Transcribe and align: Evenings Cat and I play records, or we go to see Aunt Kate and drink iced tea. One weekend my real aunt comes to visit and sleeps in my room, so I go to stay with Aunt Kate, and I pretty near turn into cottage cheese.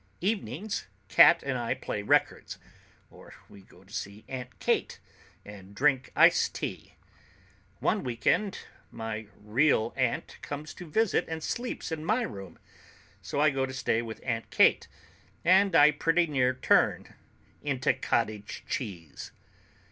Evenings 0.19 0.87
Cat 1.09 1.43
and 1.45 1.59
I 1.59 1.75
play 1.75 2.01
records, 2.01 2.57
or 3.11 3.35
we 3.47 3.61
go 3.61 3.83
to 3.83 3.93
see 3.93 4.25
Aunt 4.27 4.57
Kate 4.57 4.99
and 5.45 5.75
drink 5.75 6.11
iced 6.15 6.55
tea. 6.55 6.95
One 7.81 8.03
weekend 8.03 8.65
my 8.89 9.27
real 9.35 9.93
aunt 9.95 10.39
comes 10.41 10.73
to 10.73 10.89
visit 10.89 11.25
and 11.27 11.43
sleeps 11.43 11.91
in 11.91 12.03
my 12.03 12.23
room, 12.23 12.57
so 13.21 13.39
I 13.39 13.51
go 13.51 13.67
to 13.67 13.73
stay 13.75 14.01
with 14.01 14.21
Aunt 14.25 14.49
Kate, 14.49 14.87
and 15.45 15.75
I 15.75 15.91
pretty 15.91 16.25
near 16.25 16.55
turn 16.55 17.13
into 17.61 17.93
cottage 17.93 18.63
cheese. 18.67 19.31